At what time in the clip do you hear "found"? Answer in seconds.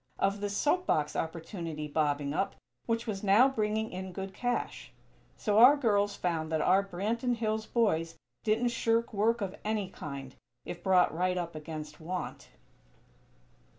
6.15-6.51